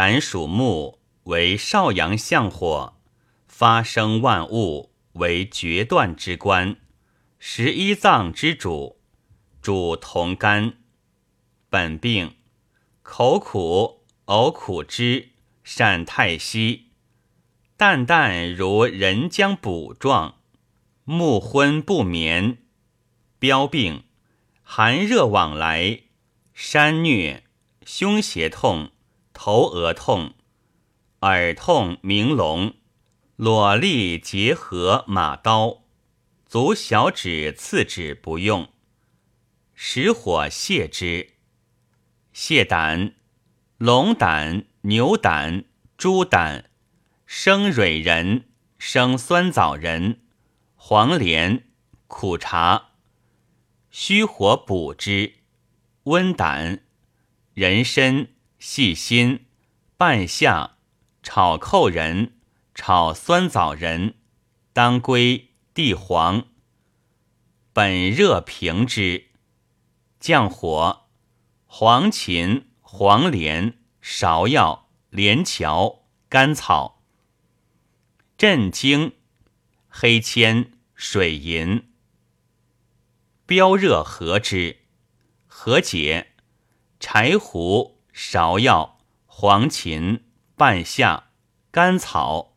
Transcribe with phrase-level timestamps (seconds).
[0.00, 2.96] 胆属木，为少阳相火，
[3.46, 6.78] 发生万物，为决断之官，
[7.38, 8.98] 十一脏之主，
[9.60, 10.78] 主同肝。
[11.68, 12.36] 本病，
[13.02, 15.32] 口苦，呕苦汁，
[15.62, 16.86] 善太息，
[17.76, 20.36] 淡淡如人将补状，
[21.04, 22.56] 目昏不眠。
[23.38, 24.04] 标病，
[24.62, 26.04] 寒热往来，
[26.54, 27.42] 山疟，
[27.84, 28.92] 胸胁痛。
[29.42, 30.34] 头额痛，
[31.20, 32.74] 耳痛，鸣聋，
[33.36, 35.84] 裸力结合马刀，
[36.44, 38.68] 足小指、次指不用，
[39.72, 41.36] 实火泻之。
[42.34, 43.14] 泻胆，
[43.78, 45.64] 龙胆、牛胆、
[45.96, 46.68] 猪胆，
[47.24, 48.44] 生蕊仁、
[48.76, 50.20] 生酸枣仁、
[50.74, 51.64] 黄连、
[52.06, 52.90] 苦茶，
[53.90, 55.36] 虚火补之。
[56.02, 56.84] 温胆，
[57.54, 58.28] 人参。
[58.62, 59.46] 细心，
[59.96, 60.76] 半夏，
[61.22, 62.34] 炒扣仁，
[62.74, 64.16] 炒酸枣仁，
[64.74, 66.46] 当归、地黄。
[67.72, 69.28] 本热平之，
[70.20, 71.06] 降火。
[71.64, 77.02] 黄芩、黄连、芍药、连翘、甘草。
[78.36, 79.14] 镇惊，
[79.88, 81.90] 黑铅、水银。
[83.46, 84.80] 标热和之，
[85.46, 86.34] 和解。
[87.00, 87.99] 柴胡。
[88.22, 90.20] 芍药、黄芩、
[90.54, 91.30] 半夏、
[91.70, 92.49] 甘草。